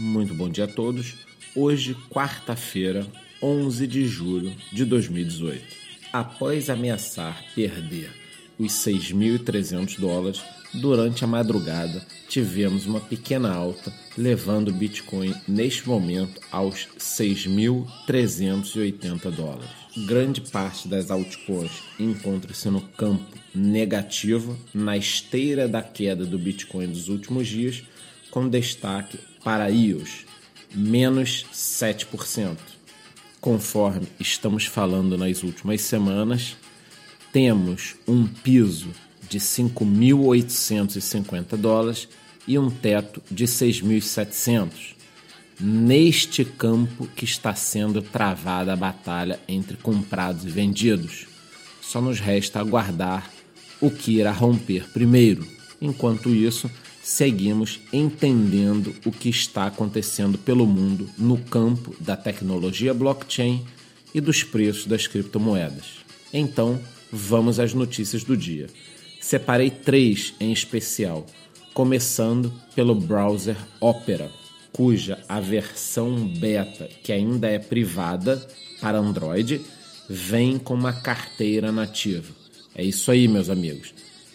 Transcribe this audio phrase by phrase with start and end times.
[0.00, 1.14] Muito bom dia a todos.
[1.54, 3.06] Hoje, quarta-feira,
[3.42, 5.62] 11 de julho de 2018.
[6.10, 8.10] Após ameaçar perder
[8.58, 10.40] os 6.300 dólares,
[10.72, 19.68] durante a madrugada tivemos uma pequena alta, levando o Bitcoin neste momento aos 6.380 dólares.
[20.06, 27.08] Grande parte das altcoins encontra-se no campo negativo, na esteira da queda do Bitcoin dos
[27.08, 27.82] últimos dias,
[28.30, 30.26] com destaque para IOS,
[30.74, 32.56] menos 7%.
[33.40, 36.58] Conforme estamos falando nas últimas semanas,
[37.32, 38.90] temos um piso
[39.28, 42.06] de 5.850 dólares
[42.46, 44.94] e um teto de 6.700.
[45.58, 51.28] Neste campo que está sendo travada a batalha entre comprados e vendidos.
[51.80, 53.30] Só nos resta aguardar
[53.80, 55.46] o que irá romper primeiro.
[55.80, 56.68] Enquanto isso,
[57.10, 63.64] seguimos entendendo o que está acontecendo pelo mundo no campo da tecnologia blockchain
[64.14, 66.04] e dos preços das criptomoedas.
[66.32, 66.80] Então,
[67.10, 68.68] vamos às notícias do dia.
[69.20, 71.26] Separei três em especial,
[71.74, 74.30] começando pelo browser Opera,
[74.72, 78.36] cuja a versão beta, que ainda é privada
[78.80, 79.60] para Android,
[80.08, 82.32] vem com uma carteira nativa.
[82.72, 83.92] É isso aí, meus amigos.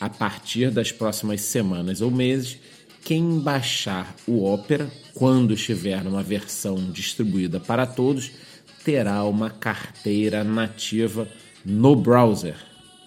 [0.00, 2.58] A partir das próximas semanas ou meses,
[3.04, 8.30] quem baixar o Opera, quando estiver numa versão distribuída para todos,
[8.84, 11.28] terá uma carteira nativa
[11.64, 12.54] no browser.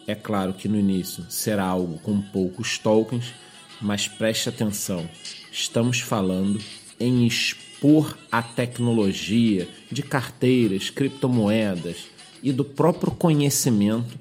[0.06, 3.34] É claro que no início será algo com poucos tokens,
[3.80, 5.10] mas preste atenção,
[5.52, 6.60] estamos falando
[7.00, 12.08] em expor a tecnologia de carteiras, criptomoedas
[12.44, 14.18] e do próprio conhecimento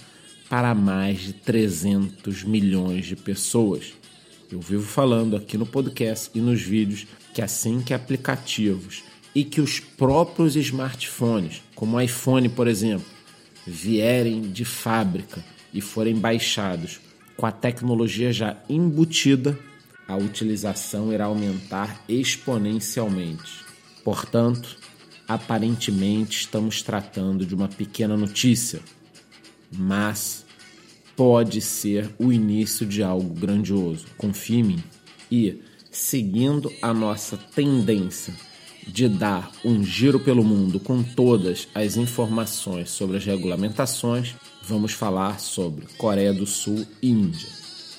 [0.50, 3.92] para mais de 300 milhões de pessoas.
[4.50, 9.60] Eu vivo falando aqui no podcast e nos vídeos que assim que aplicativos e que
[9.60, 13.06] os próprios smartphones, como o iPhone, por exemplo,
[13.64, 17.00] vierem de fábrica e forem baixados
[17.36, 19.56] com a tecnologia já embutida,
[20.08, 23.64] a utilização irá aumentar exponencialmente.
[24.02, 24.76] Portanto,
[25.28, 28.80] aparentemente estamos tratando de uma pequena notícia,
[29.72, 30.44] mas
[31.16, 34.06] pode ser o início de algo grandioso.
[34.16, 34.84] Confie em mim.
[35.30, 35.60] E,
[35.90, 38.34] seguindo a nossa tendência
[38.86, 45.38] de dar um giro pelo mundo com todas as informações sobre as regulamentações, vamos falar
[45.40, 47.48] sobre Coreia do Sul e Índia.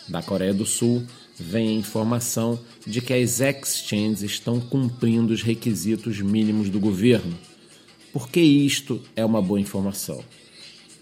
[0.10, 1.06] Da Coreia do Sul
[1.40, 7.38] vem a informação de que as exchanges estão cumprindo os requisitos mínimos do governo.
[8.12, 10.24] Por que isto é uma boa informação?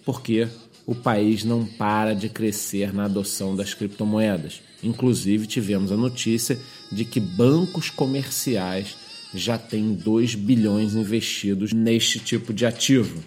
[0.06, 0.48] Porque
[0.86, 4.62] o país não para de crescer na adoção das criptomoedas.
[4.84, 6.60] Inclusive, tivemos a notícia
[6.92, 8.96] de que bancos comerciais
[9.34, 13.24] já têm 2 bilhões investidos neste tipo de ativo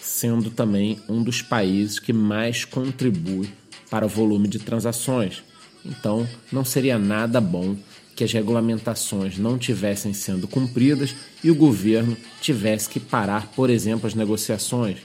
[0.00, 3.50] sendo também um dos países que mais contribui
[3.90, 5.42] para o volume de transações.
[5.84, 7.76] Então, não seria nada bom
[8.14, 14.06] que as regulamentações não tivessem sendo cumpridas e o governo tivesse que parar, por exemplo,
[14.06, 14.98] as negociações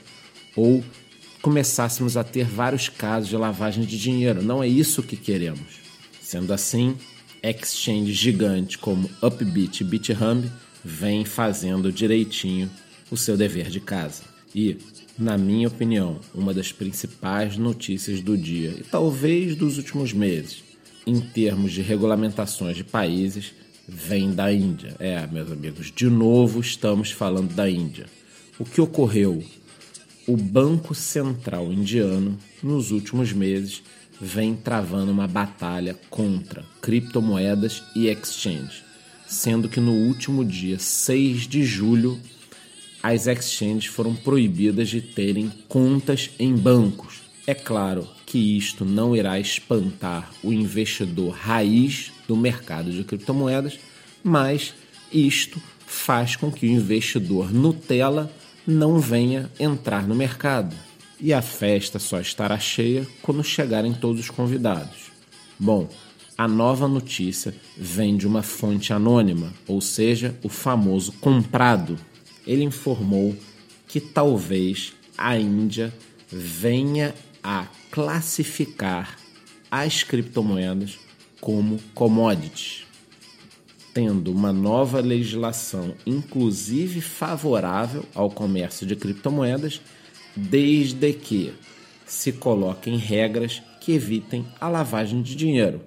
[0.56, 0.84] ou
[1.42, 4.42] começássemos a ter vários casos de lavagem de dinheiro.
[4.42, 5.82] Não é isso que queremos.
[6.22, 6.96] Sendo assim,
[7.44, 10.50] exchanges gigantes como Upbit e BitHub
[10.84, 12.70] vêm fazendo direitinho
[13.12, 14.24] o seu dever de casa.
[14.56, 14.78] E,
[15.18, 20.64] na minha opinião, uma das principais notícias do dia e talvez dos últimos meses,
[21.06, 23.54] em termos de regulamentações de países,
[23.88, 24.96] vem da Índia.
[25.00, 28.06] É, meus amigos, de novo estamos falando da Índia.
[28.58, 29.44] O que ocorreu?
[30.26, 33.84] O Banco Central Indiano, nos últimos meses,
[34.22, 38.86] vem travando uma batalha contra criptomoedas e exchange,
[39.28, 42.18] sendo que no último dia 6 de julho
[43.02, 47.16] as exchanges foram proibidas de terem contas em bancos.
[47.46, 53.78] É claro que isto não irá espantar o investidor raiz do mercado de criptomoedas,
[54.24, 54.74] mas
[55.12, 58.32] isto faz com que o investidor Nutella
[58.66, 60.76] não venha entrar no mercado.
[61.20, 65.12] E a festa só estará cheia quando chegarem todos os convidados.
[65.60, 65.88] Bom,
[66.38, 71.98] a nova notícia vem de uma fonte anônima, ou seja, o famoso comprado
[72.46, 73.36] ele informou
[73.88, 75.94] que talvez a Índia
[76.30, 77.14] venha
[77.44, 79.18] a classificar
[79.70, 81.00] as criptomoedas
[81.40, 82.86] como commodities,
[83.94, 89.80] tendo uma nova legislação, inclusive favorável ao comércio de criptomoedas,
[90.36, 91.54] desde que
[92.06, 95.82] se coloquem regras que evitem a lavagem de dinheiro.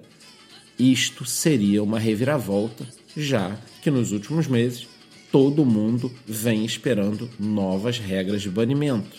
[0.79, 4.87] Isto seria uma reviravolta já que nos últimos meses
[5.31, 9.17] todo mundo vem esperando novas regras de banimento.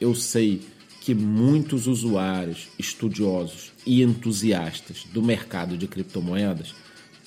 [0.00, 0.62] Eu sei
[1.00, 6.74] que muitos usuários, estudiosos e entusiastas do mercado de criptomoedas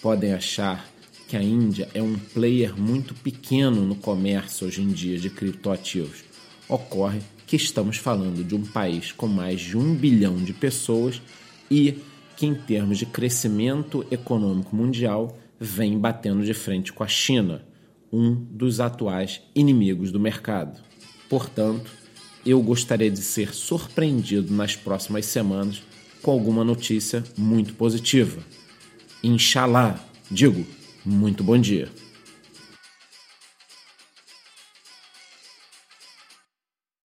[0.01, 0.87] podem achar
[1.31, 6.25] que a Índia é um player muito pequeno no comércio hoje em dia de criptoativos.
[6.67, 11.21] Ocorre que estamos falando de um país com mais de um bilhão de pessoas
[11.69, 11.99] e
[12.35, 17.63] que, em termos de crescimento econômico mundial, vem batendo de frente com a China,
[18.11, 20.83] um dos atuais inimigos do mercado.
[21.29, 21.89] Portanto,
[22.45, 25.81] eu gostaria de ser surpreendido nas próximas semanas
[26.21, 28.41] com alguma notícia muito positiva.
[29.23, 29.97] Inshallah,
[30.29, 30.65] digo,
[31.05, 31.87] muito bom dia.